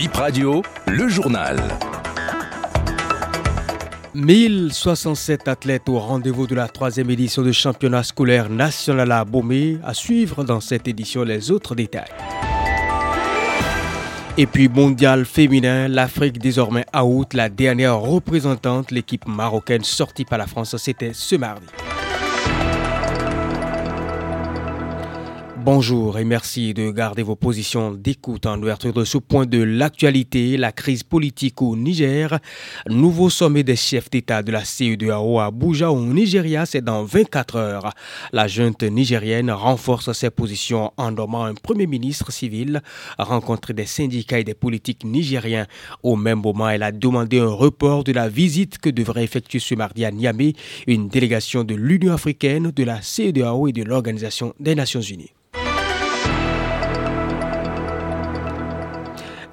[0.00, 1.58] Bip Radio, le journal.
[4.14, 9.76] 1067 athlètes au rendez-vous de la troisième édition du championnat scolaire national à Bomé.
[9.84, 12.08] À suivre dans cette édition les autres détails.
[14.38, 20.46] Et puis mondial féminin, l'Afrique désormais out, la dernière représentante, l'équipe marocaine sortie par la
[20.46, 21.66] France, c'était ce mardi.
[25.62, 30.56] Bonjour et merci de garder vos positions d'écoute en ouverture de ce point de l'actualité,
[30.56, 32.38] la crise politique au Niger.
[32.88, 37.56] Nouveau sommet des chefs d'État de la CEDEAO à Abuja au Nigeria, c'est dans 24
[37.56, 37.92] heures.
[38.32, 42.80] La junte nigérienne renforce ses positions en nommant un premier ministre civil,
[43.18, 45.66] rencontré des syndicats et des politiques nigériens.
[46.02, 49.74] Au même moment, elle a demandé un report de la visite que devrait effectuer ce
[49.74, 50.54] mardi à Niamey
[50.86, 55.32] une délégation de l'Union africaine, de la CEDEAO et de l'Organisation des Nations unies.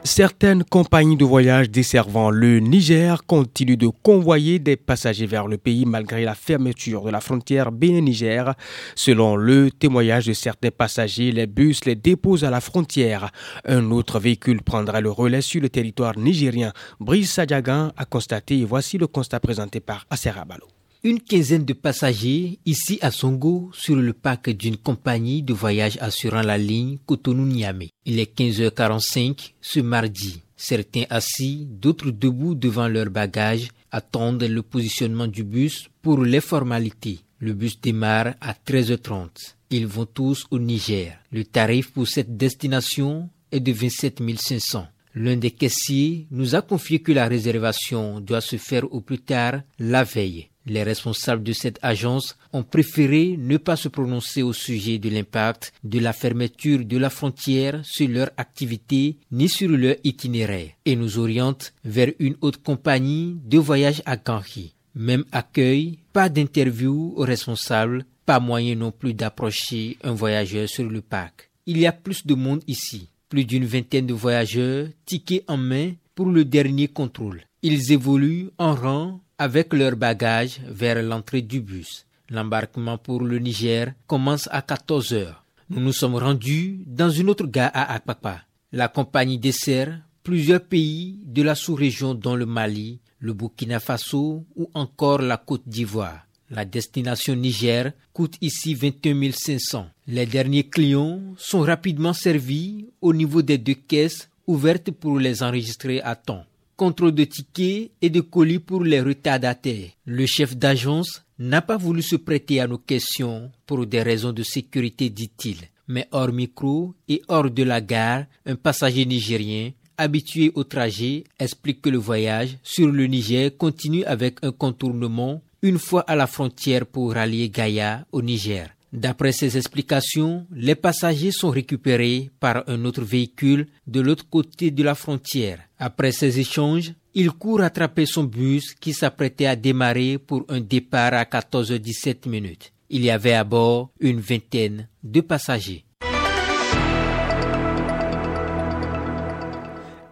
[0.07, 5.85] Certaines compagnies de voyage desservant le Niger continuent de convoyer des passagers vers le pays
[5.85, 8.53] malgré la fermeture de la frontière Bénin-Niger.
[8.95, 13.31] Selon le témoignage de certains passagers, les bus les déposent à la frontière.
[13.65, 16.71] Un autre véhicule prendra le relais sur le territoire nigérien.
[17.01, 20.76] Brice Sadjagan a constaté et voici le constat présenté par Aserabalo.
[21.07, 26.41] Une quinzaine de passagers ici à Songo sur le parc d'une compagnie de voyage assurant
[26.41, 27.91] la ligne Cotonou-Niamey.
[28.03, 30.41] Il est 15h45 ce mardi.
[30.57, 37.21] Certains assis, d'autres debout devant leurs bagages attendent le positionnement du bus pour les formalités.
[37.39, 39.29] Le bus démarre à 13h30.
[39.69, 41.17] Ils vont tous au Niger.
[41.31, 44.85] Le tarif pour cette destination est de 27 500.
[45.19, 49.63] L'un des caissiers nous a confié que la réservation doit se faire au plus tard
[49.79, 50.49] la veille.
[50.67, 55.73] Les responsables de cette agence ont préféré ne pas se prononcer au sujet de l'impact
[55.83, 61.17] de la fermeture de la frontière sur leur activité ni sur leur itinéraire et nous
[61.17, 64.75] orientent vers une autre compagnie de voyage à Ganhi.
[64.93, 71.01] Même accueil, pas d'interview aux responsables, pas moyen non plus d'approcher un voyageur sur le
[71.01, 71.49] parc.
[71.65, 75.91] Il y a plus de monde ici, plus d'une vingtaine de voyageurs, tickets en main
[76.15, 77.41] pour le dernier contrôle.
[77.61, 82.05] Ils évoluent en rang avec leurs bagages vers l'entrée du bus.
[82.29, 85.43] L'embarquement pour le Niger commence à 14 heures.
[85.69, 88.41] Nous nous sommes rendus dans une autre gare à Akpakpa.
[88.71, 94.69] La compagnie dessert plusieurs pays de la sous-région dont le Mali, le Burkina Faso ou
[94.73, 96.27] encore la Côte d'Ivoire.
[96.49, 99.87] La destination Niger coûte ici 21 500.
[100.07, 106.01] Les derniers clients sont rapidement servis au niveau des deux caisses ouvertes pour les enregistrer
[106.01, 106.45] à temps
[106.77, 109.89] contrôle de tickets et de colis pour les retardataires.
[110.05, 114.43] Le chef d'agence n'a pas voulu se prêter à nos questions pour des raisons de
[114.43, 115.57] sécurité, dit-il.
[115.87, 121.81] Mais hors micro et hors de la gare, un passager nigérien habitué au trajet explique
[121.81, 126.85] que le voyage sur le Niger continue avec un contournement une fois à la frontière
[126.85, 128.69] pour rallier Gaïa au Niger.
[128.93, 134.83] D'après ces explications, les passagers sont récupérés par un autre véhicule de l'autre côté de
[134.83, 135.59] la frontière.
[135.77, 141.13] Après ces échanges, il court attraper son bus qui s'apprêtait à démarrer pour un départ
[141.13, 142.71] à 14h17 minutes.
[142.89, 145.83] Il y avait à bord une vingtaine de passagers.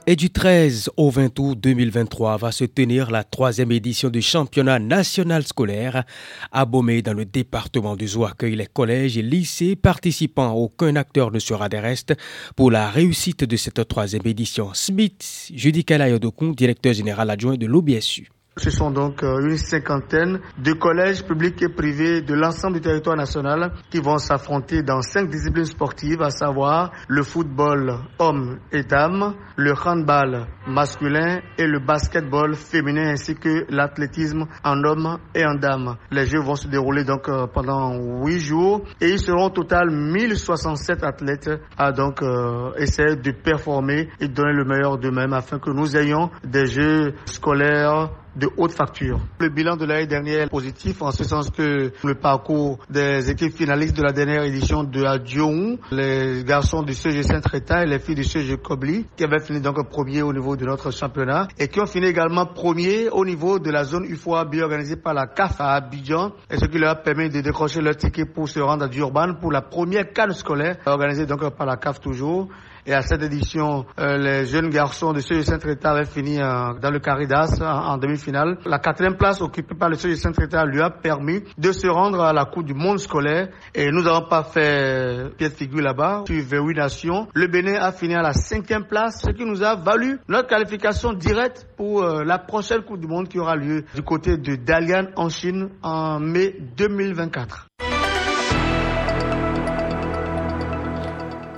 [0.08, 4.78] Et du 13 au 20 août 2023 va se tenir la troisième édition du championnat
[4.78, 6.04] national scolaire.
[6.52, 10.54] À Bomé, dans le département du Zou, accueille les collèges et lycées participants.
[10.54, 12.14] Aucun acteur ne sera des restes
[12.56, 14.70] pour la réussite de cette troisième édition.
[14.76, 18.30] Smith Judica Yodokun, directeur général adjoint de l'OBSU.
[18.58, 23.18] Ce sont donc euh, une cinquantaine de collèges publics et privés de l'ensemble du territoire
[23.18, 29.36] national qui vont s'affronter dans cinq disciplines sportives, à savoir le football hommes et dames,
[29.58, 35.98] le handball masculin et le basketball féminin ainsi que l'athlétisme en hommes et en dames.
[36.10, 37.94] Les Jeux vont se dérouler donc euh, pendant
[38.24, 44.08] huit jours et ils seront au total 1067 athlètes à donc euh, essayer de performer
[44.22, 48.72] et de donner le meilleur d'eux-mêmes afin que nous ayons des Jeux scolaires de haute
[48.74, 49.20] facture.
[49.40, 53.54] Le bilan de l'année dernière est positif en ce sens que le parcours des équipes
[53.56, 58.00] finalistes de la dernière édition de la Dion, les garçons du CG Saint-Réta et les
[58.00, 61.68] filles du CG Kobli, qui avaient fini donc premier au niveau de notre championnat et
[61.68, 65.60] qui ont fini également premier au niveau de la zone UFOA organisée par la CAF
[65.60, 68.86] à Abidjan et ce qui leur a permis de décrocher leur ticket pour se rendre
[68.86, 72.50] à Durban pour la première canne scolaire organisée donc par la CAF toujours
[72.88, 76.92] Et à cette édition, euh, les jeunes garçons de de Saint-Réta avaient fini euh, dans
[76.92, 78.60] le Caridas en, demi-finale.
[78.66, 82.32] La quatrième place occupée par le de Saint-Réta lui a permis de se rendre à
[82.32, 83.50] la Coupe du monde scolaire.
[83.74, 86.26] Et nous n'avons pas fait pied de figure là-bas.
[86.28, 89.76] Sur 28 nations, le Bénin a fini à la cinquième place, ce qui nous a
[89.76, 94.38] valu notre qualification directe pour la prochaine Coupe du monde qui aura lieu du côté
[94.38, 97.68] de Dalian en Chine en mai 2024.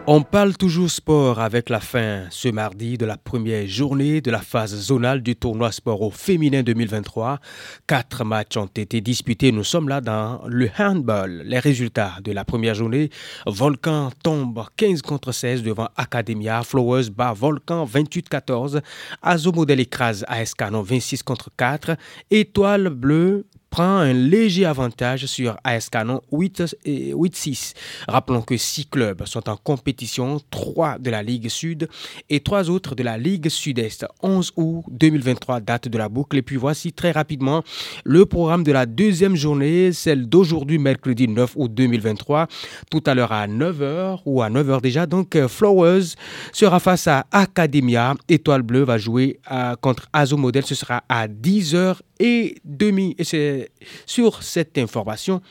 [0.09, 4.39] On parle toujours sport avec la fin ce mardi de la première journée de la
[4.39, 7.41] phase zonale du tournoi sport au féminin 2023.
[7.87, 9.51] Quatre matchs ont été disputés.
[9.51, 11.41] Nous sommes là dans le handball.
[11.43, 13.09] Les résultats de la première journée.
[13.45, 16.63] Volcan tombe 15 contre 16 devant Academia.
[16.63, 18.79] Flowers bat Volcan 28-14.
[19.21, 21.97] Azomodel écrase AS Canon 26 contre 4.
[22.31, 23.45] Étoile bleue
[23.83, 27.73] un léger avantage sur AS Canon 8-6.
[28.07, 31.87] Rappelons que six clubs sont en compétition, trois de la Ligue Sud
[32.29, 34.05] et trois autres de la Ligue Sud-Est.
[34.21, 36.37] 11 août 2023, date de la boucle.
[36.37, 37.63] Et puis voici très rapidement
[38.03, 42.47] le programme de la deuxième journée, celle d'aujourd'hui, mercredi 9 août 2023.
[42.89, 45.05] Tout à l'heure à 9h ou à 9h déjà.
[45.05, 46.15] Donc euh, Flowers
[46.51, 48.15] sera face à Academia.
[48.29, 50.65] Étoile Bleue va jouer euh, contre Azo Model.
[50.65, 53.15] Ce sera à 10h et demi.
[53.17, 53.66] Et c'est
[54.05, 55.41] sur cette information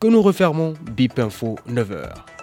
[0.00, 2.33] que nous refermons BIP Info 9h.